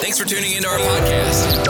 [0.00, 1.64] Thanks for tuning into our podcast.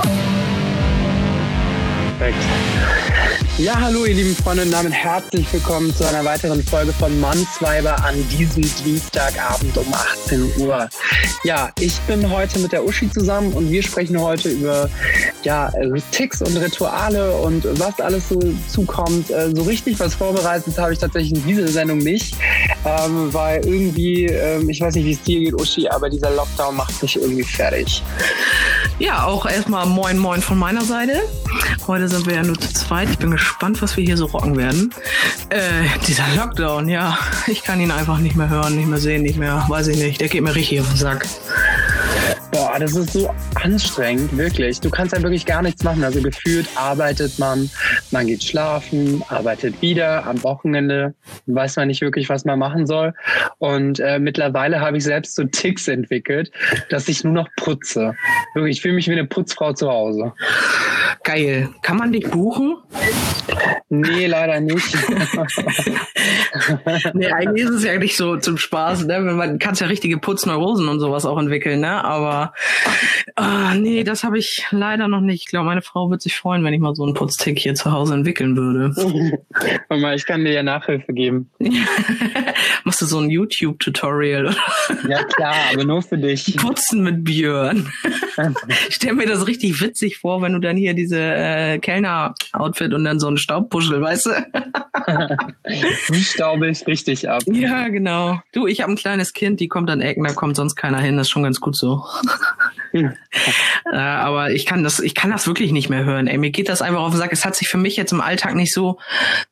[2.18, 3.27] Perfekt.
[3.58, 8.04] Ja, hallo ihr lieben Freunde und damit herzlich willkommen zu einer weiteren Folge von Mannsweiber
[8.04, 10.88] an diesem Dienstagabend um 18 Uhr.
[11.42, 14.88] Ja, ich bin heute mit der Uschi zusammen und wir sprechen heute über
[15.42, 15.72] ja,
[16.12, 18.38] Ticks und Rituale und was alles so
[18.68, 19.28] zukommt.
[19.30, 22.36] Äh, so richtig was vorbereitet habe ich tatsächlich in dieser Sendung nicht,
[22.84, 26.76] ähm, weil irgendwie, ähm, ich weiß nicht, wie es dir geht, Uschi, aber dieser Lockdown
[26.76, 28.04] macht mich irgendwie fertig.
[28.98, 31.22] Ja, auch erstmal Moin Moin von meiner Seite.
[31.86, 33.08] Heute sind wir ja nur zu zweit.
[33.08, 34.92] Ich bin gespannt, was wir hier so rocken werden.
[35.50, 39.38] Äh, dieser Lockdown, ja, ich kann ihn einfach nicht mehr hören, nicht mehr sehen, nicht
[39.38, 40.20] mehr, weiß ich nicht.
[40.20, 41.26] Der geht mir richtig auf den Sack.
[42.50, 44.80] Boah, das ist so anstrengend, wirklich.
[44.80, 46.02] Du kannst ja wirklich gar nichts machen.
[46.02, 47.70] Also gefühlt arbeitet man,
[48.10, 51.14] man geht schlafen, arbeitet wieder am Wochenende,
[51.46, 53.12] weiß man nicht wirklich, was man machen soll.
[53.58, 56.50] Und äh, mittlerweile habe ich selbst so Ticks entwickelt,
[56.88, 58.14] dass ich nur noch putze.
[58.54, 60.32] Wirklich, ich fühle mich wie eine Putzfrau zu Hause.
[61.24, 61.68] Geil.
[61.82, 62.76] Kann man dich buchen?
[63.90, 64.84] Nee, leider nicht.
[67.14, 69.18] nee, eigentlich ist es ja nicht so zum Spaß, ne?
[69.20, 72.04] Man kann ja richtige Putzneurosen und sowas auch entwickeln, ne?
[72.04, 72.52] Aber
[73.36, 75.44] ah, nee, das habe ich leider noch nicht.
[75.44, 77.90] Ich glaube, meine Frau wird sich freuen, wenn ich mal so einen Putztick hier zu
[77.90, 78.94] Hause entwickeln würde.
[79.88, 81.50] Mama, ich kann dir ja Nachhilfe geben.
[82.84, 84.54] Machst du so ein YouTube-Tutorial?
[85.08, 86.56] ja klar, aber nur für dich.
[86.56, 87.90] Putzen mit Björn.
[88.88, 93.04] ich stell mir das richtig witzig vor, wenn du dann hier diese äh, Kellner-Outfit und
[93.04, 93.38] dann so ein
[93.80, 95.36] Staubpuschel, weißt du?
[96.08, 97.42] du staubelst richtig ab.
[97.46, 98.40] Ja, genau.
[98.52, 101.16] Du, ich habe ein kleines Kind, die kommt an Ecken, da kommt sonst keiner hin.
[101.16, 102.04] Das ist schon ganz gut so.
[102.92, 103.08] äh,
[103.92, 106.26] aber ich kann das, ich kann das wirklich nicht mehr hören.
[106.26, 107.32] Ey, mir geht das einfach auf den Sack.
[107.32, 108.98] Es hat sich für mich jetzt im Alltag nicht so,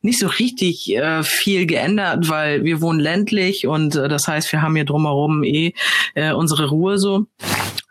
[0.01, 4.61] nicht so richtig äh, viel geändert, weil wir wohnen ländlich und äh, das heißt, wir
[4.61, 5.73] haben hier drumherum eh
[6.15, 7.25] äh, unsere Ruhe so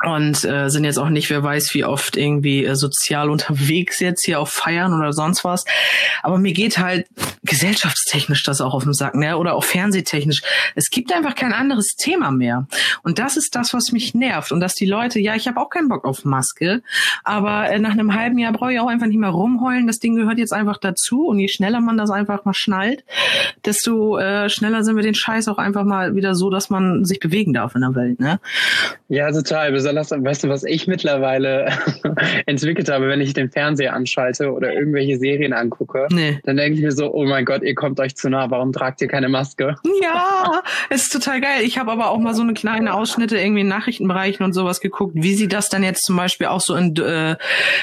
[0.06, 4.24] und äh, sind jetzt auch nicht, wer weiß, wie oft irgendwie äh, sozial unterwegs jetzt
[4.24, 5.64] hier auf Feiern oder sonst was.
[6.22, 7.06] Aber mir geht halt
[7.42, 9.36] gesellschaftstechnisch das auch auf den Sack, ne?
[9.36, 10.42] Oder auch fernsehtechnisch.
[10.76, 12.68] Es gibt einfach kein anderes Thema mehr.
[13.02, 14.52] Und das ist das, was mich nervt.
[14.52, 16.82] Und dass die Leute, ja, ich habe auch keinen Bock auf Maske,
[17.24, 19.88] aber äh, nach einem halben Jahr brauche ich auch einfach nicht mehr rumheulen.
[19.88, 21.26] Das Ding gehört jetzt einfach dazu.
[21.26, 23.04] Und je schneller man das einfach mal schnallt,
[23.64, 27.18] desto äh, schneller sind wir den Scheiß auch einfach mal wieder so, dass man sich
[27.18, 28.38] bewegen darf in der Welt, ne?
[29.08, 29.72] Ja, total.
[29.72, 31.72] Besonders, weißt du, was ich mittlerweile
[32.46, 36.38] entwickelt habe, wenn ich den Fernseher anschalte oder irgendwelche Serien angucke, nee.
[36.44, 39.00] dann denke ich mir so, oh mein Gott, ihr kommt euch zu nah, warum tragt
[39.00, 39.76] ihr keine Maske?
[40.02, 41.62] Ja, ist total geil.
[41.62, 45.14] Ich habe aber auch mal so eine kleine Ausschnitte irgendwie in Nachrichtenbereichen und sowas geguckt,
[45.14, 47.36] wie sie das dann jetzt zum Beispiel auch so in, äh,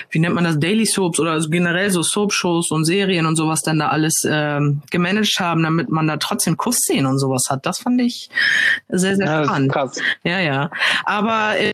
[0.10, 3.62] wie nennt man das, Daily Soaps oder also generell so Soap-Shows und Serien und sowas
[3.62, 7.66] dann da alles ähm, gemanagt haben, damit man da trotzdem Kussszenen und sowas hat.
[7.66, 8.30] Das fand ich
[8.90, 9.72] sehr, sehr ja, spannend.
[9.72, 10.02] Krass.
[10.24, 10.72] Ja, ja.
[11.06, 11.72] Aber äh,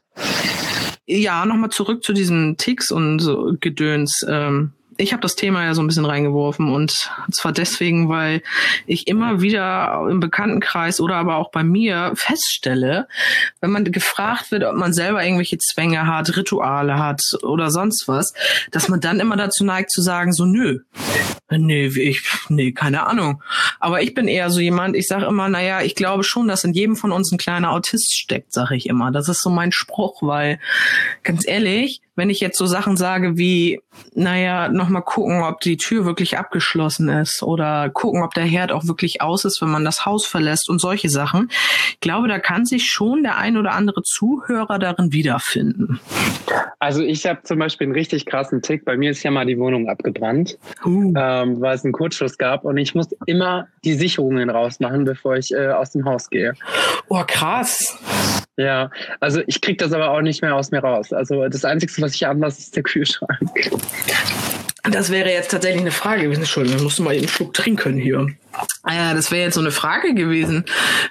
[1.06, 4.26] ja, nochmal zurück zu diesen Ticks und so Gedöns.
[4.28, 6.92] Ähm, ich habe das Thema ja so ein bisschen reingeworfen und
[7.32, 8.42] zwar deswegen, weil
[8.86, 13.08] ich immer wieder im Bekanntenkreis oder aber auch bei mir feststelle,
[13.62, 18.34] wenn man gefragt wird, ob man selber irgendwelche Zwänge hat, Rituale hat oder sonst was,
[18.72, 20.80] dass man dann immer dazu neigt zu sagen, so nö,
[21.50, 23.42] nee, ich, nee, keine Ahnung.
[23.80, 26.74] Aber ich bin eher so jemand, ich sage immer, naja, ich glaube schon, dass in
[26.74, 29.12] jedem von uns ein kleiner Autist steckt, sage ich immer.
[29.12, 30.60] Das ist so mein Spruch, weil
[31.24, 33.82] ganz ehrlich, wenn ich jetzt so Sachen sage wie,
[34.14, 38.86] naja, nochmal gucken, ob die Tür wirklich abgeschlossen ist oder gucken, ob der Herd auch
[38.86, 41.50] wirklich aus ist, wenn man das Haus verlässt und solche Sachen.
[41.94, 46.00] Ich glaube, da kann sich schon der ein oder andere Zuhörer darin wiederfinden.
[46.80, 48.86] Also ich habe zum Beispiel einen richtig krassen Tick.
[48.86, 51.14] Bei mir ist ja mal die Wohnung abgebrannt, uh.
[51.16, 55.54] ähm, weil es einen Kurzschluss gab und ich muss immer die Sicherungen rausmachen, bevor ich
[55.54, 56.54] äh, aus dem Haus gehe.
[57.08, 57.98] Oh, krass.
[58.60, 61.14] Ja, also ich kriege das aber auch nicht mehr aus mir raus.
[61.14, 63.40] Also das Einzige, was ich anlasse, ist der Kühlschrank.
[64.84, 66.42] Das wäre jetzt tatsächlich eine Frage gewesen.
[66.42, 68.28] Entschuldigung, wir mussten mal eben einen Schluck trinken hier.
[68.84, 70.66] Ah ja, das wäre jetzt so eine Frage gewesen,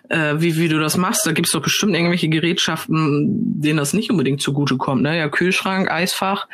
[0.09, 1.27] äh, wie, wie du das machst.
[1.27, 5.03] Da gibt's doch bestimmt irgendwelche Gerätschaften, denen das nicht unbedingt zugutekommt.
[5.03, 5.17] Ne?
[5.17, 6.47] Ja, Kühlschrank, Eisfach.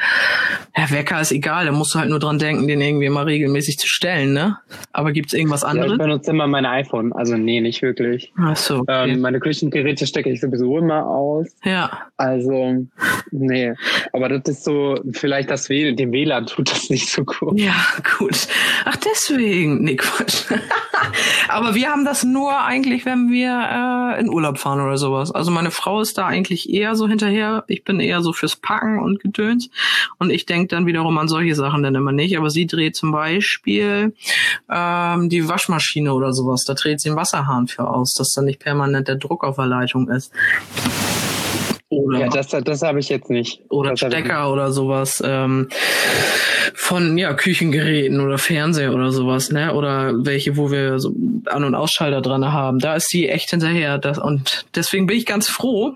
[0.77, 3.79] Ja, Wecker ist egal, da musst du halt nur dran denken, den irgendwie mal regelmäßig
[3.79, 4.33] zu stellen.
[4.33, 4.59] Ne?
[4.93, 5.91] Aber gibt's irgendwas anderes?
[5.91, 7.13] Ja, ich benutze immer mein iPhone.
[7.13, 8.33] Also nee, nicht wirklich.
[8.39, 8.81] Ach so.
[8.81, 9.11] Okay.
[9.11, 11.49] Ähm, meine Küchengeräte stecke ich sowieso immer aus.
[11.65, 12.09] Ja.
[12.17, 12.87] Also,
[13.31, 13.73] nee.
[14.13, 17.59] Aber das ist so, vielleicht das WLAN, dem WLAN tut das nicht so gut.
[17.59, 17.75] Ja,
[18.19, 18.49] gut.
[18.85, 19.83] Ach, deswegen.
[19.85, 20.45] Nee, Quatsch.
[21.49, 25.31] Aber wir haben das nur eigentlich, wenn wir äh, in Urlaub fahren oder sowas.
[25.31, 27.65] Also meine Frau ist da eigentlich eher so hinterher.
[27.69, 29.71] Ich bin eher so fürs Packen und Gedöns.
[30.19, 32.37] Und ich denke dann wiederum an solche Sachen dann immer nicht.
[32.39, 34.15] Aber sie dreht zum Beispiel
[34.71, 36.65] ähm, die Waschmaschine oder sowas.
[36.65, 39.67] Da dreht sie einen Wasserhahn für aus, dass da nicht permanent der Druck auf der
[39.67, 40.33] Leitung ist.
[41.95, 43.61] Oder, ja, das, das habe ich jetzt nicht.
[43.69, 45.69] Oder das Stecker oder sowas ähm,
[46.75, 49.75] von ja Küchengeräten oder Fernseher oder sowas, ne?
[49.75, 51.15] Oder welche, wo wir so
[51.47, 52.79] An- und Ausschalter dran haben.
[52.79, 53.99] Da ist sie echt hinterher.
[53.99, 55.95] Das, und deswegen bin ich ganz froh,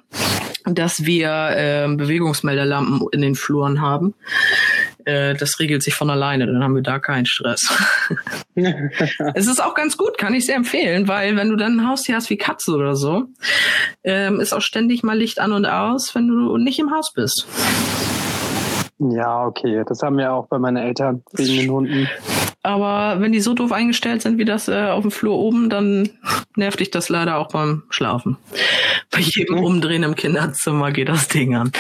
[0.65, 4.15] dass wir äh, Bewegungsmelderlampen in den Fluren haben.
[5.09, 7.63] Äh, das regelt sich von alleine, dann haben wir da keinen Stress.
[8.55, 12.17] es ist auch ganz gut, kann ich sehr empfehlen, weil wenn du dann ein Haustier
[12.17, 13.25] hast wie Katze oder so,
[14.05, 17.47] ähm, ist auch ständig mal Licht an und aus, wenn du nicht im Haus bist.
[18.99, 19.83] Ja, okay.
[19.87, 22.09] Das haben wir auch bei meinen Eltern wegen den Hunden.
[22.63, 26.11] Aber wenn die so doof eingestellt sind wie das äh, auf dem Flur oben, dann
[26.57, 28.37] nervt dich das leider auch beim Schlafen.
[29.11, 31.73] Bei jedem Umdrehen im Kinderzimmer geht das Ding an.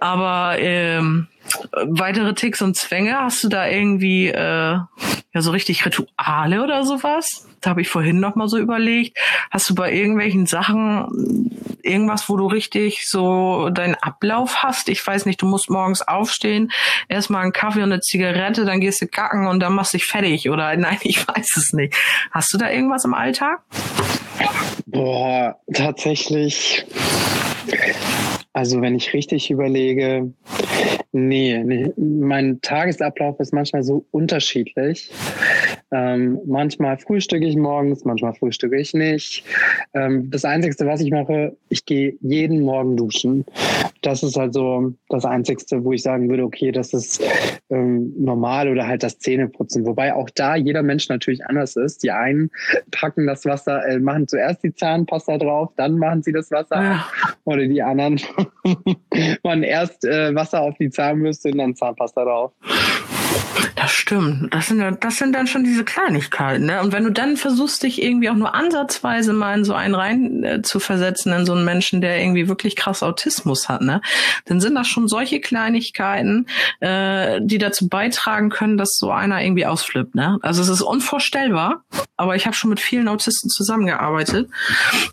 [0.00, 1.28] Aber ähm,
[1.74, 4.78] weitere Ticks und Zwänge, hast du da irgendwie äh,
[5.32, 7.46] ja so richtig Rituale oder sowas?
[7.60, 9.18] Da habe ich vorhin noch mal so überlegt.
[9.50, 11.50] Hast du bei irgendwelchen Sachen
[11.84, 14.88] irgendwas, wo du richtig so deinen Ablauf hast?
[14.88, 16.70] Ich weiß nicht, du musst morgens aufstehen,
[17.08, 20.06] erstmal einen Kaffee und eine Zigarette, dann gehst du kacken und dann machst du dich
[20.06, 21.94] fertig oder nein, ich weiß es nicht.
[22.30, 23.60] Hast du da irgendwas im Alltag?
[24.86, 26.84] Boah, tatsächlich.
[28.52, 30.32] Also wenn ich richtig überlege,
[31.12, 35.10] Nee, nee, mein Tagesablauf ist manchmal so unterschiedlich.
[35.90, 39.44] Ähm, manchmal frühstücke ich morgens, manchmal frühstücke ich nicht.
[39.92, 43.44] Ähm, das Einzige, was ich mache, ich gehe jeden Morgen duschen.
[44.02, 47.20] Das ist halt so das Einzige, wo ich sagen würde, okay, das ist
[47.70, 49.86] ähm, normal oder halt das Zähneputzen.
[49.86, 52.02] Wobei auch da jeder Mensch natürlich anders ist.
[52.02, 52.50] Die einen
[52.90, 56.82] packen das Wasser, äh, machen zuerst die Zahnpasta drauf, dann machen sie das Wasser.
[56.82, 57.06] Ja.
[57.44, 58.20] Oder die anderen
[59.42, 62.52] machen erst äh, Wasser auf die Zahnbürste und dann Zahnpasta drauf.
[63.74, 64.52] Das stimmt.
[64.54, 66.66] Das sind, das sind dann schon diese Kleinigkeiten.
[66.66, 66.80] Ne?
[66.82, 70.44] Und wenn du dann versuchst, dich irgendwie auch nur ansatzweise mal in so einen rein
[70.44, 74.00] äh, zu versetzen, in so einen Menschen, der irgendwie wirklich krass Autismus hat, ne?
[74.44, 76.46] dann sind das schon solche Kleinigkeiten,
[76.80, 80.14] äh, die dazu beitragen können, dass so einer irgendwie ausflippt.
[80.14, 80.38] Ne?
[80.42, 81.82] Also es ist unvorstellbar,
[82.16, 84.48] aber ich habe schon mit vielen Autisten zusammengearbeitet.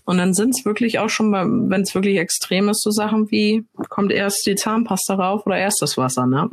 [0.06, 3.66] Und dann sind es wirklich auch schon, wenn es wirklich extrem ist, so Sachen wie,
[3.90, 6.26] kommt erst die Zahnpasta rauf oder erst das Wasser.
[6.26, 6.50] Ne?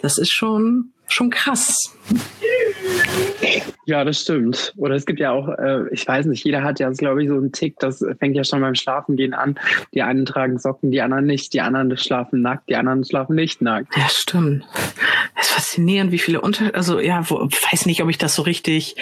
[0.00, 1.96] Das ist schon schon krass.
[3.86, 4.72] Ja, das stimmt.
[4.76, 7.36] Oder es gibt ja auch, äh, ich weiß nicht, jeder hat ja, glaube ich, so
[7.36, 9.58] einen Tick, das fängt ja schon beim Schlafengehen an.
[9.94, 11.52] Die einen tragen Socken, die anderen nicht.
[11.52, 13.94] Die anderen schlafen nackt, die anderen schlafen nicht nackt.
[13.96, 14.64] Ja, stimmt.
[15.38, 16.74] Es ist faszinierend, wie viele Unter...
[16.74, 17.36] Also ja, wo,
[17.70, 18.96] weiß nicht, ob ich das so richtig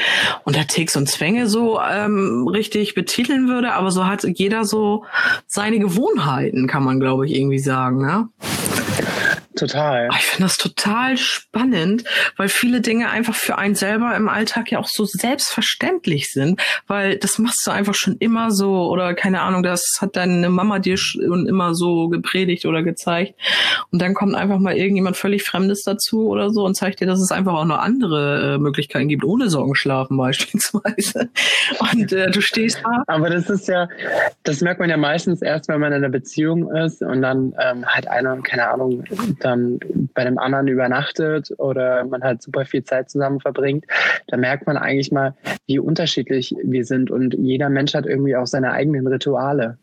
[0.44, 5.04] unter Ticks und Zwänge so ähm, richtig betiteln würde, aber so hat jeder so
[5.46, 8.28] seine Gewohnheiten, kann man, glaube ich, irgendwie sagen, ne?
[9.56, 10.08] Total.
[10.18, 12.04] Ich finde das total spannend,
[12.36, 17.16] weil viele Dinge einfach für einen selber im Alltag ja auch so selbstverständlich sind, weil
[17.16, 20.96] das machst du einfach schon immer so oder keine Ahnung, das hat deine Mama dir
[20.96, 23.34] schon immer so gepredigt oder gezeigt
[23.90, 27.20] und dann kommt einfach mal irgendjemand völlig Fremdes dazu oder so und zeigt dir, dass
[27.20, 31.28] es einfach auch noch andere äh, Möglichkeiten gibt, ohne Sorgen schlafen beispielsweise.
[31.92, 33.02] Und äh, du stehst da.
[33.06, 33.88] Aber das ist ja,
[34.42, 37.84] das merkt man ja meistens erst, wenn man in einer Beziehung ist und dann ähm,
[37.86, 39.04] halt einer, keine Ahnung,
[39.44, 39.78] dann
[40.14, 43.84] bei dem anderen übernachtet oder man halt super viel Zeit zusammen verbringt,
[44.28, 45.34] da merkt man eigentlich mal,
[45.66, 49.78] wie unterschiedlich wir sind und jeder Mensch hat irgendwie auch seine eigenen Rituale.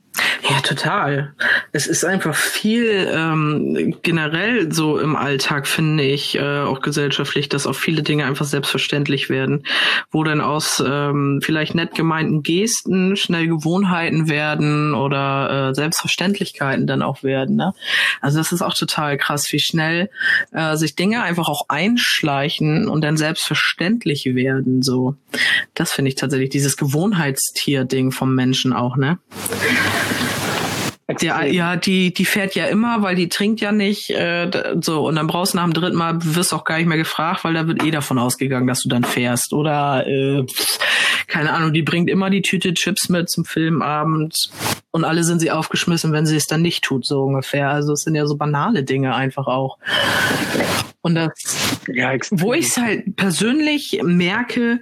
[0.49, 1.33] Ja, total.
[1.73, 7.67] Es ist einfach viel ähm, generell so im Alltag, finde ich, äh, auch gesellschaftlich, dass
[7.67, 9.63] auch viele Dinge einfach selbstverständlich werden,
[10.11, 17.01] wo dann aus ähm, vielleicht nett gemeinten Gesten schnell Gewohnheiten werden oder äh, Selbstverständlichkeiten dann
[17.01, 17.55] auch werden.
[17.55, 17.73] Ne?
[18.21, 20.09] Also das ist auch total krass, wie schnell
[20.51, 24.81] äh, sich Dinge einfach auch einschleichen und dann selbstverständlich werden.
[24.81, 25.15] So,
[25.75, 29.19] das finde ich tatsächlich dieses Gewohnheitstier-Ding vom Menschen auch, ne?
[31.21, 34.11] Ja, ja, die, die fährt ja immer, weil die trinkt ja nicht.
[34.11, 34.51] Äh,
[34.81, 37.43] so, und dann brauchst du nach dem dritten Mal, wirst auch gar nicht mehr gefragt,
[37.43, 39.53] weil da wird eh davon ausgegangen, dass du dann fährst.
[39.53, 40.45] Oder äh,
[41.27, 44.35] keine Ahnung, die bringt immer die Tüte Chips mit zum Filmabend
[44.91, 47.69] und alle sind sie aufgeschmissen, wenn sie es dann nicht tut, so ungefähr.
[47.69, 49.77] Also es sind ja so banale Dinge einfach auch.
[51.01, 51.31] Und das,
[51.87, 54.79] ja, wo ich es halt persönlich merke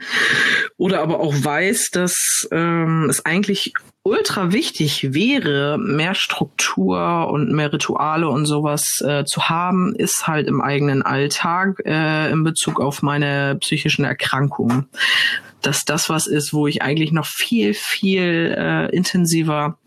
[0.77, 3.73] oder aber auch weiß, dass ähm, es eigentlich
[4.07, 10.47] ultra wichtig wäre, mehr Struktur und mehr Rituale und sowas äh, zu haben, ist halt
[10.47, 14.87] im eigenen Alltag äh, in Bezug auf meine psychischen Erkrankungen.
[15.61, 19.77] Dass das was ist, wo ich eigentlich noch viel, viel äh, intensiver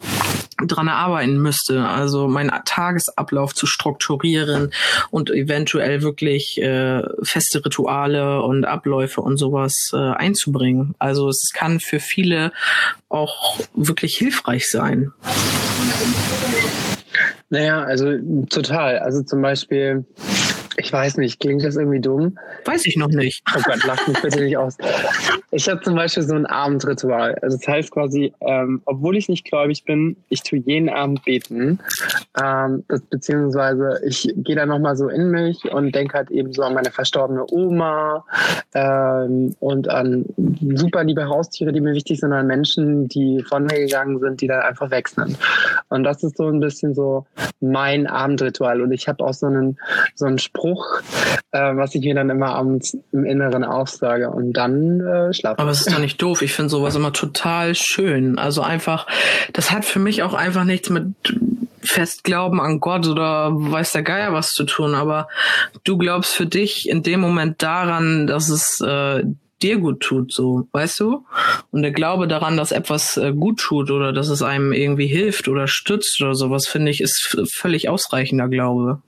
[0.66, 4.72] dran arbeiten müsste, also meinen Tagesablauf zu strukturieren
[5.10, 10.94] und eventuell wirklich äh, feste Rituale und Abläufe und sowas äh, einzubringen.
[10.98, 12.52] Also es kann für viele
[13.08, 15.12] auch wirklich hilfreich sein.
[17.50, 18.16] Naja, also
[18.48, 18.98] total.
[19.00, 20.04] Also zum Beispiel,
[20.80, 22.38] ich weiß nicht, klingt das irgendwie dumm?
[22.64, 23.42] Weiß ich noch nicht.
[23.56, 24.76] Oh Gott, lach mich bitte nicht aus.
[25.50, 27.36] Ich habe zum Beispiel so ein Abendritual.
[27.42, 31.80] Also das heißt quasi, ähm, obwohl ich nicht gläubig bin, ich tue jeden Abend beten.
[32.40, 36.62] Ähm, das, beziehungsweise ich gehe da nochmal so in mich und denke halt eben so
[36.62, 38.24] an meine verstorbene Oma
[38.74, 40.24] ähm, und an
[40.74, 44.46] super liebe Haustiere, die mir wichtig sind, an Menschen, die von mir gegangen sind, die
[44.46, 45.36] dann einfach weg sind.
[45.88, 47.26] Und das ist so ein bisschen so
[47.60, 48.80] mein Abendritual.
[48.80, 49.78] Und ich habe auch so einen,
[50.14, 50.69] so einen Spruch,
[51.52, 55.58] äh, was ich mir dann immer abends im Inneren aufsage und dann äh, schlafe.
[55.58, 56.42] Aber es ist doch nicht doof.
[56.42, 58.38] Ich finde sowas immer total schön.
[58.38, 59.06] Also einfach,
[59.52, 61.14] das hat für mich auch einfach nichts mit
[61.82, 64.94] Festglauben an Gott oder weiß der Geier was zu tun.
[64.94, 65.28] Aber
[65.84, 69.24] du glaubst für dich in dem Moment daran, dass es äh,
[69.62, 71.26] dir gut tut, so, weißt du?
[71.70, 75.48] Und der Glaube daran, dass etwas äh, gut tut oder dass es einem irgendwie hilft
[75.48, 79.02] oder stützt oder sowas, finde ich, ist völlig ausreichender Glaube.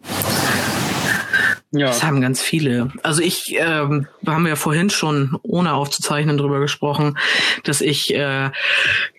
[1.75, 1.87] Ja.
[1.87, 2.93] Das haben ganz viele.
[3.03, 7.17] Also ich, ähm, haben wir ja vorhin schon, ohne aufzuzeichnen, drüber gesprochen,
[7.65, 8.51] dass ich äh,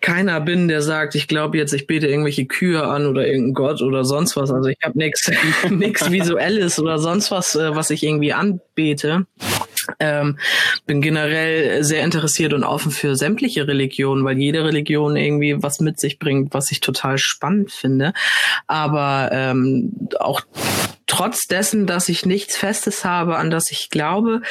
[0.02, 3.82] keiner bin, der sagt, ich glaube jetzt, ich bete irgendwelche Kühe an oder irgendeinen Gott
[3.82, 4.52] oder sonst was.
[4.52, 5.32] Also ich habe nichts
[5.70, 9.26] nix Visuelles oder sonst was, äh, was ich irgendwie anbete.
[10.00, 10.38] Ähm,
[10.86, 16.00] bin generell sehr interessiert und offen für sämtliche Religionen, weil jede Religion irgendwie was mit
[16.00, 18.14] sich bringt, was ich total spannend finde.
[18.68, 20.42] Aber ähm, auch
[21.14, 24.42] trotz dessen, dass ich nichts Festes habe, an das ich glaube,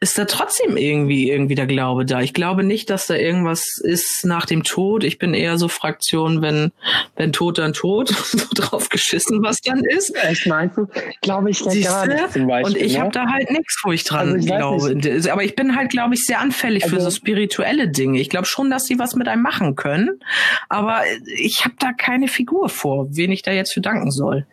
[0.00, 2.22] ist da trotzdem irgendwie irgendwie der Glaube da.
[2.22, 5.04] Ich glaube nicht, dass da irgendwas ist nach dem Tod.
[5.04, 6.72] Ich bin eher so Fraktion, wenn
[7.16, 10.14] wenn Tod dann Tod, so drauf geschissen, was dann ist.
[10.22, 10.86] Echt meinst du?
[11.20, 12.76] Glaube ich ja gar nicht zum Beispiel.
[12.76, 13.00] Und ich ne?
[13.00, 15.30] habe da halt nichts, wo ich dran also ich glaube.
[15.30, 18.20] Aber ich bin halt, glaube ich, sehr anfällig also, für so spirituelle Dinge.
[18.20, 20.20] Ich glaube schon, dass sie was mit einem machen können,
[20.70, 24.46] aber ich habe da keine Figur vor, wen ich da jetzt für danken soll.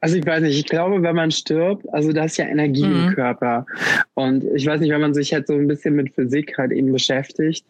[0.00, 3.08] Also ich weiß nicht, ich glaube, wenn man stirbt, also da ist ja Energie mhm.
[3.08, 3.66] im Körper.
[4.14, 6.92] Und ich weiß nicht, wenn man sich halt so ein bisschen mit Physik halt eben
[6.92, 7.64] beschäftigt,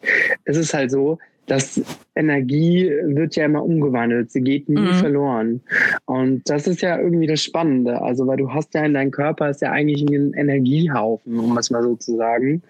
[0.45, 1.81] ist es halt so, dass
[2.15, 4.95] Energie wird ja immer umgewandelt, sie geht nie mhm.
[4.95, 5.61] verloren.
[6.05, 8.01] Und das ist ja irgendwie das Spannende.
[8.01, 11.71] Also, weil du hast ja in deinem Körper ist ja eigentlich ein Energiehaufen, um es
[11.71, 12.63] mal so zu sagen.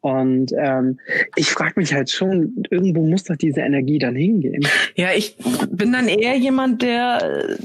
[0.00, 0.98] Und ähm,
[1.36, 4.66] ich frage mich halt schon, irgendwo muss doch diese Energie dann hingehen.
[4.94, 5.36] Ja, ich
[5.70, 7.58] bin dann eher jemand, der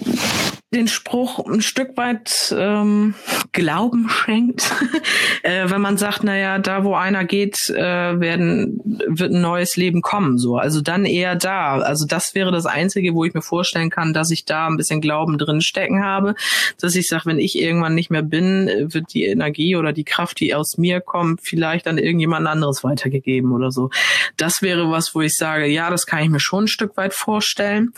[0.73, 3.15] den Spruch ein Stück weit ähm,
[3.53, 4.69] Glauben schenkt,
[5.43, 10.01] äh, wenn man sagt, naja, da wo einer geht, äh, werden wird ein neues Leben
[10.01, 10.37] kommen.
[10.37, 11.77] So, also dann eher da.
[11.77, 14.99] Also das wäre das Einzige, wo ich mir vorstellen kann, dass ich da ein bisschen
[14.99, 16.35] Glauben drin stecken habe,
[16.81, 20.41] dass ich sage, wenn ich irgendwann nicht mehr bin, wird die Energie oder die Kraft,
[20.41, 23.89] die aus mir kommt, vielleicht an irgendjemand anderes weitergegeben oder so.
[24.35, 27.13] Das wäre was, wo ich sage, ja, das kann ich mir schon ein Stück weit
[27.13, 27.93] vorstellen,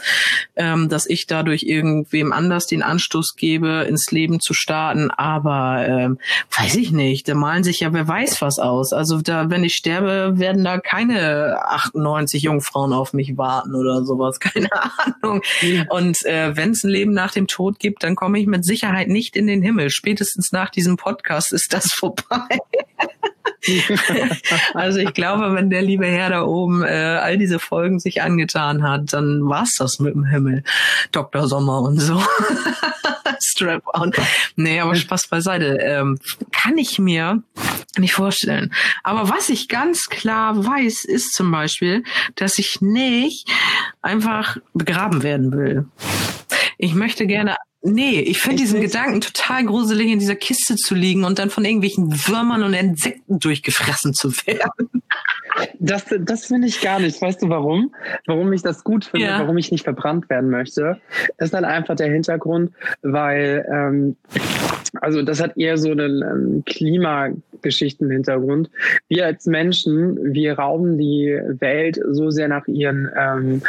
[0.55, 5.11] ähm, dass ich dadurch irgendwem anders anders den Anstoß gebe, ins Leben zu starten.
[5.11, 6.19] Aber ähm,
[6.57, 8.91] weiß ich nicht, da malen sich ja wer weiß was aus.
[8.91, 14.39] Also da, wenn ich sterbe, werden da keine 98 Jungfrauen auf mich warten oder sowas.
[14.49, 15.41] Keine Ahnung.
[15.89, 19.07] Und äh, wenn es ein Leben nach dem Tod gibt, dann komme ich mit Sicherheit
[19.07, 19.89] nicht in den Himmel.
[19.89, 22.59] Spätestens nach diesem Podcast ist das vorbei.
[24.73, 28.83] also ich glaube, wenn der liebe Herr da oben äh, all diese Folgen sich angetan
[28.83, 30.63] hat, dann war's das mit dem Himmel.
[31.11, 31.47] Dr.
[31.47, 32.21] Sommer und so.
[33.41, 34.11] Strap on.
[34.55, 35.77] Nee, aber Spaß beiseite.
[35.81, 36.19] Ähm,
[36.51, 37.41] kann ich mir
[37.97, 38.73] nicht vorstellen.
[39.03, 42.03] Aber was ich ganz klar weiß, ist zum Beispiel,
[42.35, 43.49] dass ich nicht
[44.01, 45.85] einfach begraben werden will.
[46.77, 51.23] Ich möchte gerne Nee, ich finde diesen Gedanken total gruselig, in dieser Kiste zu liegen
[51.23, 54.89] und dann von irgendwelchen Würmern und Insekten durchgefressen zu werden.
[55.79, 57.21] Das, das finde ich gar nicht.
[57.21, 57.93] Weißt du warum?
[58.25, 59.39] Warum ich das gut finde, ja.
[59.39, 60.99] warum ich nicht verbrannt werden möchte,
[61.37, 62.71] ist dann einfach der Hintergrund,
[63.01, 64.15] weil ähm,
[65.01, 68.69] also das hat eher so einen ähm, Klimageschichten-Hintergrund.
[69.07, 73.61] Wir als Menschen, wir rauben die Welt so sehr nach ihren ähm,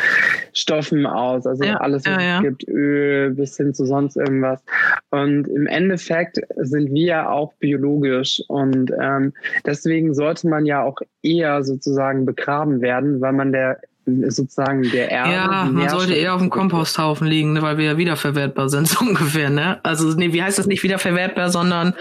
[0.53, 1.47] Stoffen aus.
[1.47, 4.63] Also ja, alles, was ja, es gibt, Öl bis hin zu sonst irgendwas.
[5.11, 8.43] Und im Endeffekt sind wir ja auch biologisch.
[8.49, 9.33] Und ähm,
[9.67, 13.81] deswegen sollte man ja auch eher sozusagen begraben werden, weil man der
[14.29, 15.33] sozusagen der Erde.
[15.33, 19.01] Ja, man sollte eher auf dem Komposthaufen liegen, ne, weil wir ja wiederverwertbar sind, so
[19.01, 19.81] ungefähr, ne?
[19.85, 21.95] Also, nee, wie heißt das nicht wiederverwertbar, sondern,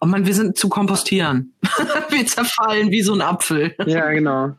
[0.00, 1.54] oh man, wir sind zu kompostieren.
[2.10, 3.74] wir zerfallen wie so ein Apfel.
[3.86, 4.56] Ja, genau.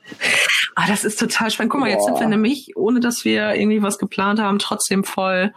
[0.76, 1.72] Ah, das ist total spannend.
[1.72, 5.54] Guck mal, jetzt sind wir nämlich, ohne dass wir irgendwie was geplant haben, trotzdem voll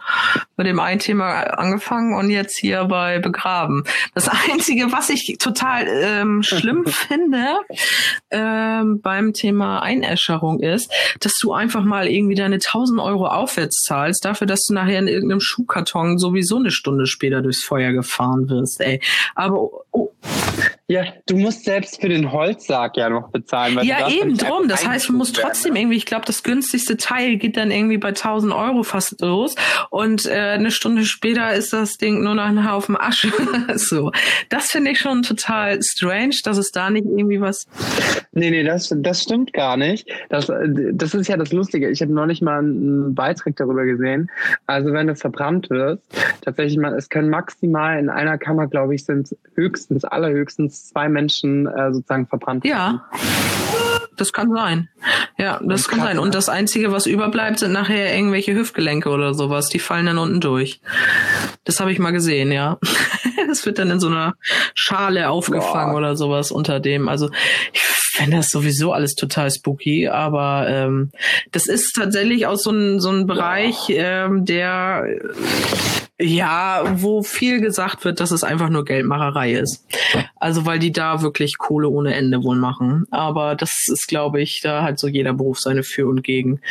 [0.55, 3.83] bei dem einen Thema angefangen und jetzt hier bei Begraben.
[4.13, 7.59] Das Einzige, was ich total ähm, schlimm finde
[8.31, 10.91] ähm, beim Thema Einäscherung ist,
[11.21, 15.07] dass du einfach mal irgendwie deine 1000 Euro aufwärts zahlst, dafür, dass du nachher in
[15.07, 19.01] irgendeinem Schuhkarton sowieso eine Stunde später durchs Feuer gefahren wirst, ey.
[19.33, 20.11] Aber oh,
[20.87, 23.79] ja, du musst selbst für den Holzsarg ja noch bezahlen.
[23.81, 24.67] ja, eben drum.
[24.67, 25.81] Das heißt, du musst trotzdem werden.
[25.81, 29.55] irgendwie, ich glaube, das günstigste Teil geht dann irgendwie bei 1000 Euro fast los
[29.89, 33.31] und äh, eine Stunde später ist das Ding nur noch ein Haufen Asche.
[33.75, 34.11] so,
[34.49, 37.65] das finde ich schon total strange, dass es da nicht irgendwie was.
[38.33, 40.07] Nee, nee, das, das stimmt gar nicht.
[40.29, 40.51] Das,
[40.93, 41.89] das ist ja das Lustige.
[41.89, 44.29] Ich habe neulich mal einen Beitrag darüber gesehen.
[44.67, 46.03] Also wenn du verbrannt wirst,
[46.41, 51.67] tatsächlich mal, es können maximal in einer Kammer, glaube ich, sind höchstens, allerhöchstens zwei Menschen
[51.67, 53.05] äh, sozusagen verbrannt Ja.
[54.17, 54.87] Das kann sein.
[55.37, 56.19] Ja, das, das kann sein.
[56.19, 59.67] Und das Einzige, was überbleibt, sind nachher irgendwelche Hüftgelenke oder sowas.
[59.67, 60.79] Die fallen dann unten durch.
[61.65, 62.77] Das habe ich mal gesehen, ja.
[63.47, 64.33] Das wird dann in so einer
[64.73, 65.97] Schale aufgefangen Boah.
[65.97, 67.07] oder sowas unter dem.
[67.07, 67.29] Also
[67.73, 71.11] ich finde das sowieso alles total spooky, aber ähm,
[71.51, 75.05] das ist tatsächlich auch so ein, so ein Bereich, ähm, der
[76.19, 79.85] ja, wo viel gesagt wird, dass es einfach nur Geldmacherei ist.
[80.37, 83.05] Also weil die da wirklich Kohle ohne Ende wohl machen.
[83.11, 86.61] Aber das ist, glaube ich, da hat so jeder Beruf seine Für und Gegen.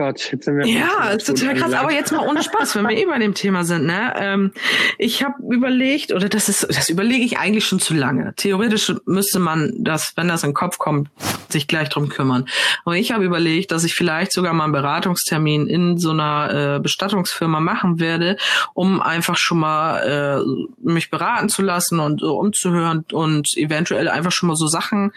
[0.00, 0.66] Gott, jetzt sind wir.
[0.66, 1.74] Ja, total krass.
[1.74, 3.84] Aber jetzt mal ohne Spaß, wenn wir eh bei dem Thema sind.
[3.84, 4.14] Ne?
[4.16, 4.52] Ähm,
[4.96, 8.32] ich habe überlegt, oder das ist, das überlege ich eigentlich schon zu lange.
[8.36, 11.10] Theoretisch müsste man das, wenn das in den Kopf kommt,
[11.50, 12.46] sich gleich drum kümmern.
[12.86, 16.80] Aber ich habe überlegt, dass ich vielleicht sogar mal einen Beratungstermin in so einer äh,
[16.80, 18.38] Bestattungsfirma machen werde,
[18.72, 20.42] um einfach schon mal äh,
[20.82, 25.12] mich beraten zu lassen und uh, umzuhören und eventuell einfach schon mal so Sachen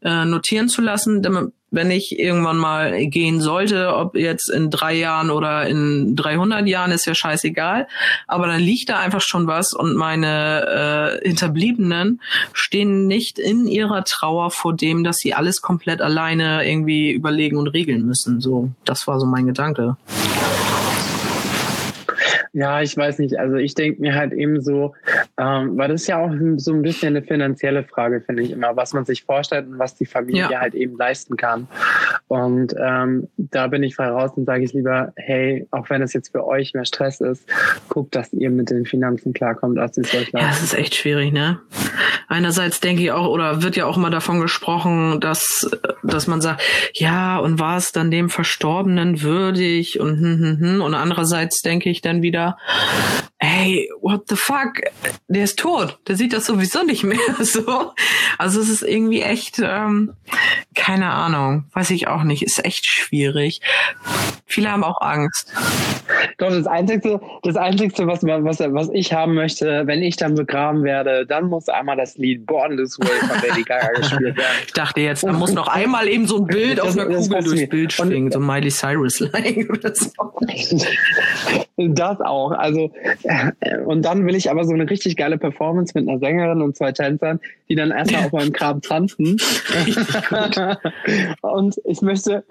[0.00, 4.94] äh, notieren zu lassen, damit wenn ich irgendwann mal gehen sollte, ob jetzt in drei
[4.94, 7.88] Jahren oder in 300 Jahren, ist ja scheißegal.
[8.28, 12.20] Aber dann liegt da einfach schon was und meine äh, Hinterbliebenen
[12.52, 17.68] stehen nicht in ihrer Trauer vor dem, dass sie alles komplett alleine irgendwie überlegen und
[17.68, 18.40] regeln müssen.
[18.40, 19.96] So, das war so mein Gedanke.
[22.54, 23.38] Ja, ich weiß nicht.
[23.38, 24.94] Also ich denke mir halt eben so,
[25.38, 28.76] ähm, weil das ist ja auch so ein bisschen eine finanzielle Frage, finde ich immer,
[28.76, 30.60] was man sich vorstellt und was die Familie ja.
[30.60, 31.66] halt eben leisten kann.
[32.28, 36.12] Und ähm, da bin ich frei raus und sage ich lieber, hey, auch wenn es
[36.12, 37.44] jetzt für euch mehr Stress ist,
[37.88, 41.32] guckt, dass ihr mit den Finanzen klarkommt, als ihr euch Ja, das ist echt schwierig,
[41.32, 41.60] ne?
[42.28, 45.70] Einerseits denke ich auch, oder wird ja auch mal davon gesprochen, dass,
[46.02, 46.62] dass man sagt,
[46.94, 50.80] ja, und war es dann dem Verstorbenen würdig und hm, hm, hm.
[50.80, 52.56] und andererseits denke ich dann wieder, wieder,
[53.38, 54.80] hey, what the fuck,
[55.28, 57.92] der ist tot, der sieht das sowieso nicht mehr so.
[58.38, 60.14] Also es ist irgendwie echt, ähm,
[60.74, 63.60] keine Ahnung, weiß ich auch nicht, ist echt schwierig.
[64.46, 65.52] Viele haben auch Angst.
[66.38, 70.84] Doch, das Einzige, das Einzige was, was, was ich haben möchte, wenn ich dann begraben
[70.84, 74.50] werde, dann muss einmal das Lied Born This Way von Lady Gaga gespielt werden.
[74.66, 77.42] Ich dachte jetzt, da muss noch einmal eben so ein Bild das, auf einer Kugel
[77.42, 80.10] durchs Bild schwingen, so Miley Cyrus-like oder so.
[81.76, 82.52] Das auch.
[82.52, 82.92] Also,
[83.24, 86.76] äh, und dann will ich aber so eine richtig geile Performance mit einer Sängerin und
[86.76, 89.38] zwei Tänzern, die dann erstmal auf meinem Grab tanzen.
[91.40, 92.44] und ich möchte,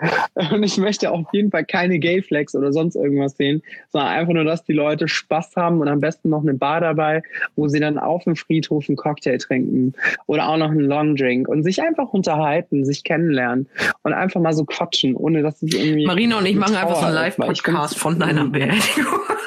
[0.52, 4.34] und ich möchte auf jeden Fall keine Gay Flex oder sonst irgendwas sehen, sondern einfach
[4.34, 7.24] nur, dass die Leute Spaß haben und am besten noch eine Bar dabei,
[7.56, 9.94] wo sie dann auf dem Friedhof einen Cocktail trinken
[10.26, 13.68] oder auch noch einen Long Drink und sich einfach unterhalten, sich kennenlernen
[14.04, 16.06] und einfach mal so quatschen, ohne dass es irgendwie.
[16.06, 18.82] Marina und ich machen einfach so einen Live-Podcast von deiner Beerdigung.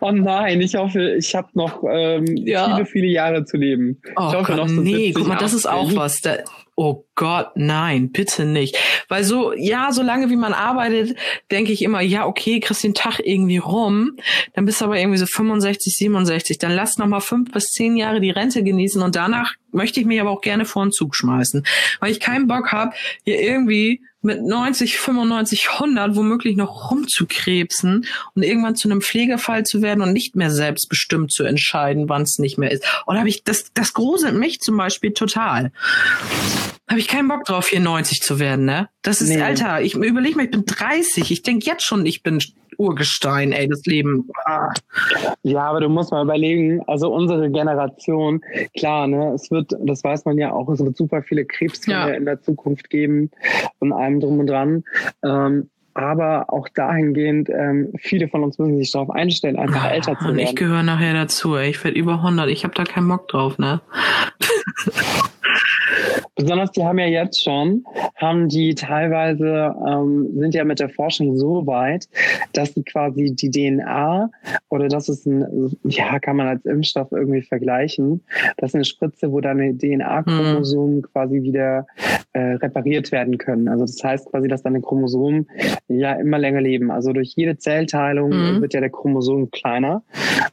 [0.00, 2.76] Oh nein, ich hoffe, ich habe noch ähm, ja.
[2.76, 4.00] viele, viele Jahre zu leben.
[4.16, 6.20] Oh ich hoffe Gott, noch so nee, guck mal, das ist auch was.
[6.20, 6.36] Da,
[6.78, 8.78] oh Gott, nein, bitte nicht.
[9.08, 11.18] Weil so, ja, solange wie man arbeitet,
[11.50, 14.12] denke ich immer, ja, okay, kriegst den Tag irgendwie rum,
[14.54, 17.96] dann bist du aber irgendwie so 65, 67, dann lass noch mal fünf bis zehn
[17.96, 21.16] Jahre die Rente genießen und danach möchte ich mich aber auch gerne vor den Zug
[21.16, 21.66] schmeißen,
[21.98, 28.42] weil ich keinen Bock habe, hier irgendwie mit 90, 95, 100 womöglich noch rumzukrebsen und
[28.42, 32.58] irgendwann zu einem Pflegefall zu werden und nicht mehr selbstbestimmt zu entscheiden, wann es nicht
[32.58, 32.84] mehr ist.
[33.06, 35.72] Oder habe ich das das gruselt mich zum Beispiel total.
[36.88, 38.88] Habe ich keinen Bock drauf, hier 90 zu werden, ne?
[39.02, 39.42] Das ist, nee.
[39.42, 41.30] Alter, ich überlege mal, ich bin 30.
[41.30, 42.40] Ich denk jetzt schon, ich bin
[42.78, 44.28] Urgestein, ey, das Leben.
[44.44, 44.72] Ah.
[45.42, 48.40] Ja, aber du musst mal überlegen, also unsere Generation,
[48.76, 52.14] klar, ne, es wird, das weiß man ja auch, es wird super viele Krebsfälle ja.
[52.14, 53.30] in der Zukunft geben
[53.80, 54.84] und allem drum und dran.
[55.24, 60.16] Ähm, aber auch dahingehend, ähm, viele von uns müssen sich darauf einstellen, einfach ah, älter
[60.16, 60.38] zu werden.
[60.38, 61.56] Und ich gehöre nachher dazu.
[61.56, 61.70] Ey.
[61.70, 62.48] Ich werde über 100.
[62.50, 63.80] Ich habe da keinen Bock drauf, ne?
[66.38, 71.36] Besonders die haben ja jetzt schon, haben die teilweise, ähm, sind ja mit der Forschung
[71.36, 72.08] so weit,
[72.52, 74.30] dass sie quasi die DNA
[74.68, 78.22] oder das ist ein, ja, kann man als Impfstoff irgendwie vergleichen,
[78.56, 81.02] das ist eine Spritze, wo deine DNA-Chromosomen mhm.
[81.02, 81.86] quasi wieder
[82.32, 83.68] äh, repariert werden können.
[83.68, 85.48] Also das heißt quasi, dass deine Chromosomen
[85.88, 86.90] ja immer länger leben.
[86.90, 88.60] Also durch jede Zellteilung mhm.
[88.60, 90.02] wird ja der Chromosom kleiner.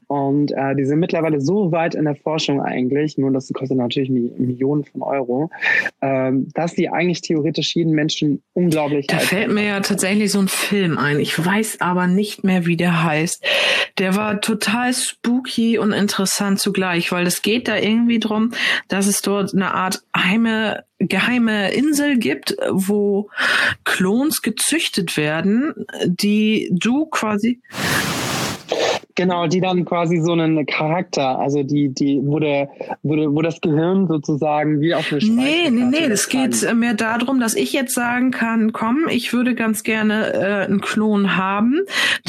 [0.07, 4.09] Und äh, die sind mittlerweile so weit in der Forschung eigentlich, nur das kostet natürlich
[4.09, 5.49] Millionen von Euro,
[6.01, 9.07] ähm, dass die eigentlich theoretisch jeden Menschen unglaublich.
[9.07, 11.19] Da fällt mir ja tatsächlich so ein Film ein.
[11.19, 13.43] Ich weiß aber nicht mehr, wie der heißt.
[13.97, 18.51] Der war total spooky und interessant zugleich, weil es geht da irgendwie drum,
[18.87, 23.29] dass es dort eine Art heime geheime Insel gibt, wo
[23.83, 25.73] Klons gezüchtet werden,
[26.05, 27.61] die du quasi
[29.15, 32.69] Genau, die dann quasi so einen Charakter, also die, die, wo der,
[33.01, 36.95] wo, der, wo das Gehirn sozusagen wie auf eine Nee, nee, nee, das geht mehr
[36.95, 41.79] darum, dass ich jetzt sagen kann, komm, ich würde ganz gerne äh, einen Klon haben,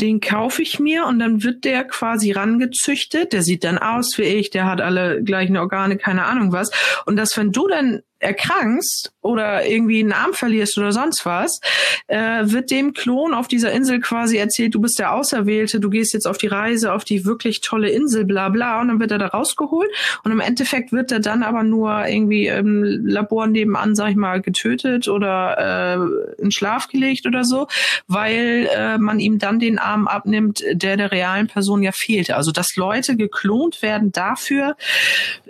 [0.01, 4.23] den kaufe ich mir und dann wird der quasi rangezüchtet, der sieht dann aus wie
[4.23, 6.71] ich, der hat alle gleichen Organe, keine Ahnung was.
[7.05, 11.61] Und dass wenn du dann erkrankst oder irgendwie einen Arm verlierst oder sonst was,
[12.07, 16.15] äh, wird dem Klon auf dieser Insel quasi erzählt, du bist der Auserwählte, du gehst
[16.15, 19.19] jetzt auf die Reise auf die wirklich tolle Insel, bla bla, und dann wird er
[19.19, 19.91] da rausgeholt
[20.25, 24.41] und im Endeffekt wird er dann aber nur irgendwie im Labor nebenan, sag ich mal,
[24.41, 25.99] getötet oder
[26.39, 27.67] äh, in Schlaf gelegt oder so,
[28.07, 32.37] weil äh, man ihm dann den Arm abnimmt, der der realen Person ja fehlte.
[32.37, 34.77] Also dass Leute geklont werden dafür,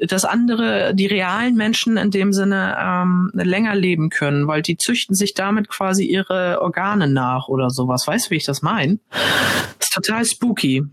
[0.00, 5.14] dass andere, die realen Menschen in dem Sinne ähm, länger leben können, weil die züchten
[5.14, 8.07] sich damit quasi ihre Organe nach oder sowas.
[8.07, 8.99] Weißt du, wie ich das meine?
[9.11, 10.85] Das ist total spooky.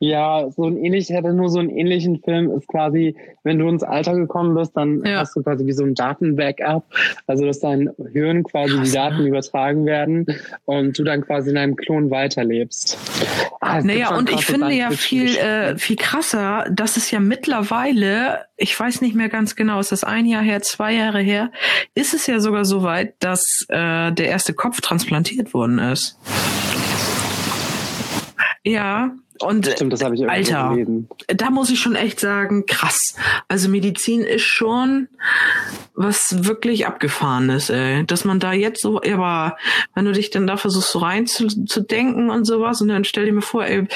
[0.00, 3.84] Ja, so ein ähnlich, hätte nur so einen ähnlichen Film, ist quasi, wenn du ins
[3.84, 5.20] Alter gekommen bist, dann ja.
[5.20, 6.84] hast du quasi wie so ein Datenbackup.
[7.26, 9.28] Also, dass dein Hirn quasi Krass, die Daten ne?
[9.28, 10.26] übertragen werden
[10.64, 12.98] und du dann quasi in einem Klon weiterlebst.
[13.60, 18.78] Ah, naja, und ich finde ja viel, äh, viel krasser, dass es ja mittlerweile, ich
[18.78, 21.50] weiß nicht mehr ganz genau, ist das ein Jahr her, zwei Jahre her,
[21.94, 26.18] ist es ja sogar so weit, dass äh, der erste Kopf transplantiert worden ist.
[28.64, 31.08] Ja, und Stimmt, Alter, gelesen.
[31.26, 33.16] da muss ich schon echt sagen, krass.
[33.48, 35.08] Also Medizin ist schon
[35.94, 38.04] was wirklich abgefahrenes, ey.
[38.06, 39.56] Dass man da jetzt so, aber
[39.94, 43.04] wenn du dich dann da versuchst so rein zu, zu denken und sowas und dann
[43.04, 43.86] stell dir mir vor, ey,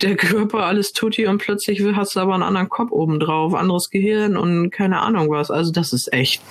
[0.00, 3.54] der Körper alles tut hier und plötzlich hast du aber einen anderen Kopf oben drauf,
[3.54, 5.50] anderes Gehirn und keine Ahnung was.
[5.50, 6.42] Also das ist echt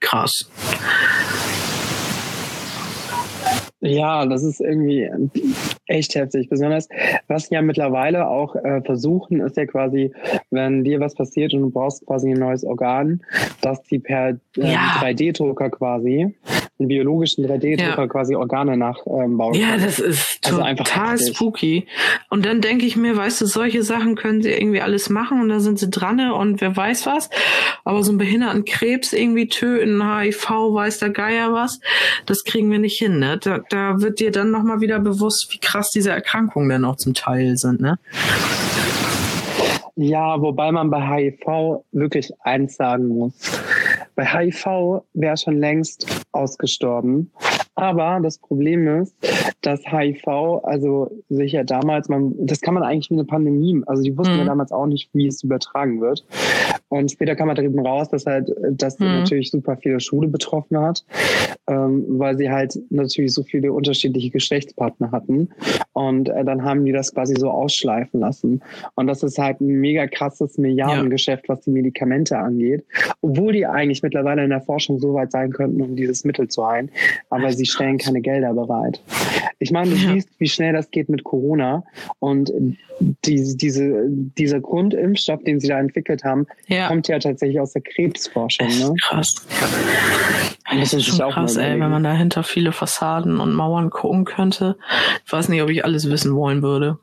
[0.00, 0.48] krass.
[3.80, 5.10] Ja, das ist irgendwie
[5.86, 6.48] echt heftig.
[6.48, 6.88] Besonders,
[7.28, 10.12] was ja mittlerweile auch äh, versuchen, ist ja quasi,
[10.50, 13.22] wenn dir was passiert und du brauchst quasi ein neues Organ,
[13.60, 14.96] dass die per äh, ja.
[15.00, 16.34] 3D-Drucker quasi
[16.82, 18.06] einen biologischen 3D-Drucker ja.
[18.06, 19.54] quasi Organe nachbauen.
[19.54, 21.86] Ja, das ist also total spooky.
[22.30, 25.48] Und dann denke ich mir, weißt du, solche Sachen können sie irgendwie alles machen und
[25.48, 27.30] dann sind sie dran und wer weiß was.
[27.84, 31.80] Aber so einen behinderten Krebs irgendwie töten, HIV, weiß der Geier was,
[32.26, 33.18] das kriegen wir nicht hin.
[33.18, 33.38] Ne?
[33.42, 37.14] Da, da wird dir dann nochmal wieder bewusst, wie krass diese Erkrankungen dann auch zum
[37.14, 37.80] Teil sind.
[37.80, 37.98] Ne?
[39.94, 43.34] Ja, wobei man bei HIV wirklich eins sagen muss.
[44.14, 47.30] Bei HIV wäre schon längst ausgestorben.
[47.74, 49.14] Aber das Problem ist,
[49.62, 50.26] dass HIV,
[50.62, 54.40] also sicher damals, man, das kann man eigentlich wie eine Pandemie, also die wussten mhm.
[54.40, 56.24] ja damals auch nicht, wie es übertragen wird.
[56.88, 59.06] Und später kam man halt eben raus, dass halt, das mhm.
[59.06, 61.04] natürlich super viele Schule betroffen hat,
[61.68, 65.50] ähm, weil sie halt natürlich so viele unterschiedliche Geschlechtspartner hatten.
[65.92, 68.62] Und äh, dann haben die das quasi so ausschleifen lassen.
[68.94, 71.54] Und das ist halt ein mega krasses Milliardengeschäft, ja.
[71.54, 72.84] was die Medikamente angeht.
[73.20, 76.66] Obwohl die eigentlich mittlerweile in der Forschung so weit sein könnten, um dieses Mittel zu
[76.66, 76.90] heilen.
[77.30, 79.00] Aber sie stellen keine Gelder bereit.
[79.58, 80.14] Ich meine, du ja.
[80.14, 81.84] siehst, wie schnell das geht mit Corona
[82.18, 82.52] und
[83.24, 86.88] die, diese, dieser Grundimpfstoff, den sie da entwickelt haben, ja.
[86.88, 88.68] kommt ja tatsächlich aus der Krebsforschung.
[88.68, 88.94] Ne?
[89.02, 89.34] Krass.
[90.78, 94.76] Das ist schon krass, ey, wenn man dahinter viele Fassaden und Mauern gucken könnte.
[95.24, 96.98] Ich weiß nicht, ob ich alles wissen wollen würde.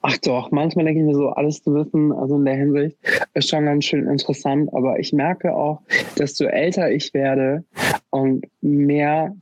[0.00, 2.96] Ach doch, manchmal denke ich mir so, alles zu wissen, also in der Hinsicht,
[3.34, 4.72] ist schon ganz schön interessant.
[4.72, 5.82] Aber ich merke auch,
[6.16, 7.64] desto älter ich werde
[8.10, 9.34] und mehr,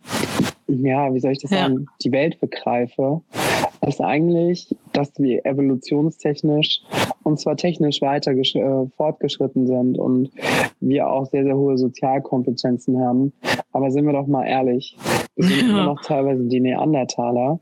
[0.66, 1.58] ja, wie soll ich das ja.
[1.58, 3.20] sagen, die Welt begreife,
[3.86, 6.82] dass eigentlich, dass wir evolutionstechnisch
[7.22, 10.30] und zwar technisch weiter äh, fortgeschritten sind und
[10.80, 13.32] wir auch sehr, sehr hohe Sozialkompetenzen haben.
[13.72, 14.98] Aber sind wir doch mal ehrlich,
[15.36, 15.70] wir sind ja.
[15.70, 17.60] immer noch teilweise die Neandertaler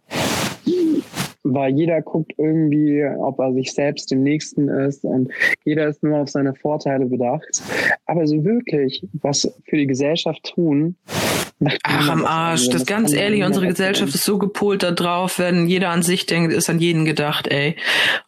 [1.46, 5.30] weil jeder guckt irgendwie, ob er sich selbst dem Nächsten ist und
[5.64, 7.62] jeder ist nur auf seine Vorteile bedacht.
[8.06, 10.96] Aber so wirklich was für die Gesellschaft tun,
[11.82, 12.66] Ach, am Arsch.
[12.66, 16.26] Das, das ganz ehrlich, unsere Gesellschaft ist so gepolt da drauf, wenn jeder an sich
[16.26, 17.76] denkt, ist an jeden gedacht, ey.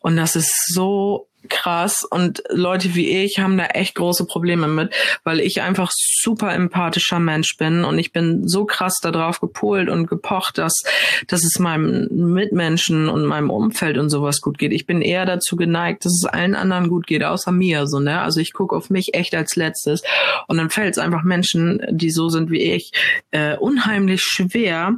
[0.01, 4.95] Und das ist so krass und Leute wie ich haben da echt große Probleme mit,
[5.25, 10.07] weil ich einfach super empathischer Mensch bin und ich bin so krass darauf gepolt und
[10.07, 10.83] gepocht, dass,
[11.27, 14.73] dass es meinem Mitmenschen und meinem Umfeld und sowas gut geht.
[14.73, 18.21] Ich bin eher dazu geneigt, dass es allen anderen gut geht, außer mir, so, ne?
[18.21, 20.03] Also ich gucke auf mich echt als letztes
[20.49, 22.93] und dann fällt es einfach Menschen, die so sind wie ich,
[23.31, 24.95] äh, unheimlich schwer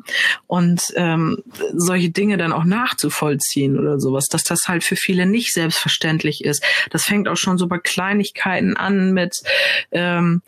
[0.46, 5.52] und ähm, solche Dinge dann auch nachzuvollziehen oder sowas, dass das halt für viele nicht
[5.52, 6.64] selbstverständlich wichtig ist.
[6.90, 9.36] Das fängt auch schon so bei Kleinigkeiten an mit,
[9.90, 10.42] ähm,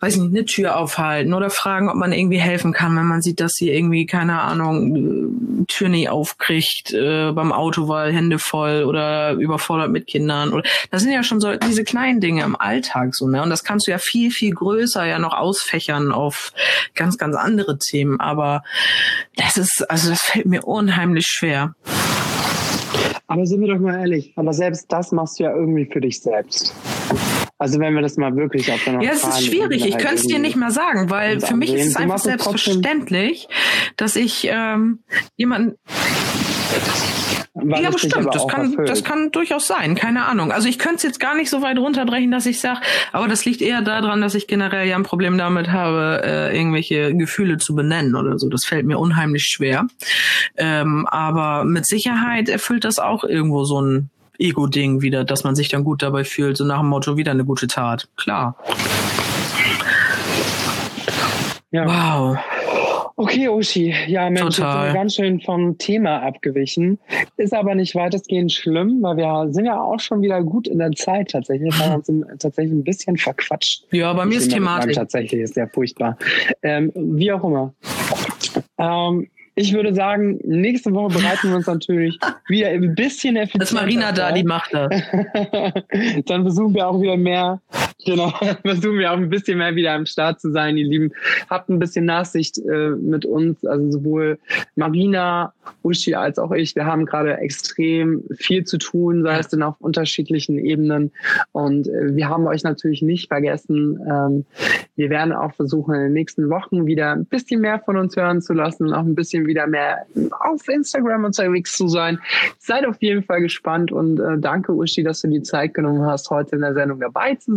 [0.00, 3.40] weiß nicht, eine Tür aufhalten oder fragen, ob man irgendwie helfen kann, wenn man sieht,
[3.40, 9.32] dass sie irgendwie, keine Ahnung, Tür nie aufkriegt äh, beim Auto, weil Hände voll oder
[9.32, 10.52] überfordert mit Kindern.
[10.52, 13.42] Oder das sind ja schon so diese kleinen Dinge im Alltag so, ne?
[13.42, 16.52] Und das kannst du ja viel, viel größer ja noch ausfächern auf
[16.94, 18.20] ganz, ganz andere Themen.
[18.20, 18.62] Aber
[19.36, 21.74] das ist, also das fällt mir unheimlich schwer.
[23.30, 26.20] Aber sind wir doch mal ehrlich, aber selbst das machst du ja irgendwie für dich
[26.20, 26.74] selbst.
[27.58, 29.84] Also wenn wir das mal wirklich auf Ja, es ist schwierig.
[29.84, 33.48] Ich könnte es dir nicht mal sagen, weil für mich ist es einfach selbstverständlich,
[33.96, 35.00] dass ich ähm,
[35.36, 35.76] jemanden
[37.64, 38.28] ja, bestimmt.
[38.32, 39.94] Das kann, das kann durchaus sein.
[39.94, 40.52] Keine Ahnung.
[40.52, 42.80] Also ich könnte es jetzt gar nicht so weit runterbrechen, dass ich sage,
[43.12, 47.14] aber das liegt eher daran, dass ich generell ja ein Problem damit habe, äh, irgendwelche
[47.14, 48.48] Gefühle zu benennen oder so.
[48.48, 49.86] Das fällt mir unheimlich schwer.
[50.56, 55.68] Ähm, aber mit Sicherheit erfüllt das auch irgendwo so ein Ego-Ding wieder, dass man sich
[55.68, 58.08] dann gut dabei fühlt, so nach dem Motto wieder eine gute Tat.
[58.16, 58.56] Klar.
[61.70, 61.86] Ja.
[61.86, 62.38] Wow.
[63.20, 63.92] Okay, Uschi.
[64.06, 64.76] Ja, Mensch, Total.
[64.76, 67.00] jetzt sind ganz schön vom Thema abgewichen.
[67.36, 70.92] Ist aber nicht weitestgehend schlimm, weil wir sind ja auch schon wieder gut in der
[70.92, 71.76] Zeit tatsächlich.
[71.76, 73.82] Wir haben uns tatsächlich ein bisschen verquatscht.
[73.90, 74.92] Ja, bei mir ist Thematik.
[74.94, 76.16] Tatsächlich ist sehr furchtbar.
[76.62, 77.74] Ähm, wie auch immer.
[78.78, 83.58] Ähm, ich würde sagen, nächste Woche bereiten wir uns natürlich wieder ein bisschen effizienter.
[83.58, 84.90] Das Marina da, die macht das.
[86.26, 87.60] Dann versuchen wir auch wieder mehr,
[88.04, 88.30] genau,
[88.62, 91.12] versuchen wir auch ein bisschen mehr wieder am Start zu sein, ihr Lieben.
[91.48, 94.38] Habt ein bisschen Nachsicht äh, mit uns, also sowohl
[94.76, 96.74] Marina, Uschi als auch ich.
[96.74, 101.12] Wir haben gerade extrem viel zu tun, sei es denn auf unterschiedlichen Ebenen.
[101.52, 104.00] Und äh, wir haben euch natürlich nicht vergessen.
[104.08, 104.44] Ähm,
[104.96, 108.40] wir werden auch versuchen, in den nächsten Wochen wieder ein bisschen mehr von uns hören
[108.42, 110.06] zu lassen und auch ein bisschen wieder mehr
[110.40, 112.18] auf Instagram unterwegs zu sein.
[112.58, 116.30] Seid auf jeden Fall gespannt und äh, danke, Uschi, dass du die Zeit genommen hast,
[116.30, 117.56] heute in der Sendung dabei zu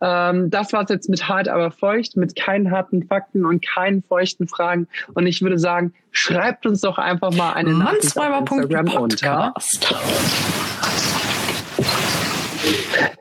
[0.00, 0.36] sein.
[0.36, 4.48] Ähm, das war's jetzt mit hart, aber feucht, mit keinen harten Fakten und keinen feuchten
[4.48, 4.88] Fragen.
[5.14, 9.54] Und ich würde sagen, schreibt uns doch einfach mal eine Nachricht auf Instagram unter.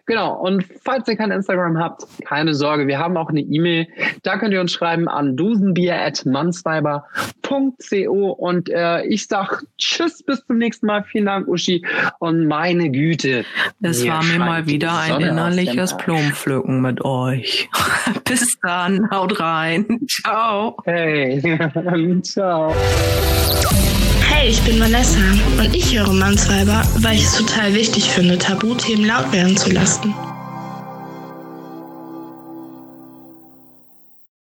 [0.05, 0.39] Genau.
[0.39, 2.87] Und falls ihr kein Instagram habt, keine Sorge.
[2.87, 3.87] Wir haben auch eine E-Mail.
[4.23, 8.31] Da könnt ihr uns schreiben an dosenbier.mansweiber.co.
[8.31, 11.03] Und äh, ich sag Tschüss, bis zum nächsten Mal.
[11.03, 11.83] Vielen Dank, Uschi.
[12.19, 13.45] Und meine Güte.
[13.81, 17.67] Es war mir mal wieder ein innerliches Blumenpflücken mit euch.
[18.25, 19.09] bis dann.
[19.11, 19.99] Haut rein.
[20.07, 20.77] Ciao.
[20.85, 21.41] Hey.
[22.23, 22.73] Ciao.
[24.37, 25.17] Hey, ich bin Vanessa
[25.57, 30.13] und ich höre Mannsweiber, weil ich es total wichtig finde, Tabuthemen laut werden zu lassen.